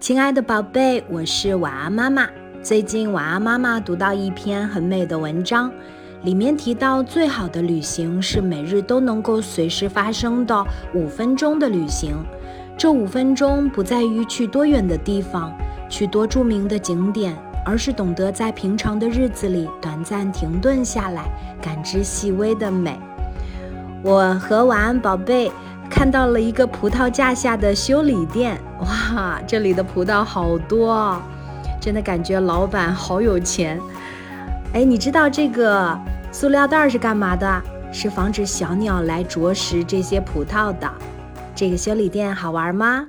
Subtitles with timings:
[0.00, 2.28] 亲爱的宝贝，我是晚安妈妈。
[2.62, 5.72] 最近晚安妈妈读到一篇很美的文章，
[6.22, 10.64] 里面提到最好的旅行是每日都能够随时发生的
[10.94, 12.14] 五分钟的旅行。
[12.78, 15.52] 这五分钟不在于去多远的地方，
[15.90, 17.36] 去多著名的景点，
[17.66, 21.24] 而是懂得在平常的日子里短暂停顿下来，
[21.60, 22.96] 感知细微的美。
[24.04, 25.50] 我和晚安宝贝。
[25.98, 31.20] 看到了一个葡萄架下的修理店，哇，这里的葡萄好多，
[31.80, 33.80] 真的感觉老板好有钱。
[34.74, 35.98] 哎，你知道这个
[36.30, 37.60] 塑料袋是干嘛的？
[37.90, 40.88] 是防止小鸟来啄食这些葡萄的。
[41.52, 43.04] 这个修理店好玩吗？